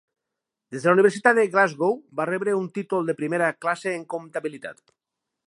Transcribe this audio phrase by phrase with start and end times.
[0.75, 4.85] Des de la Universitat de Glasgow va rebre un títol de primera classe en comptabilitat.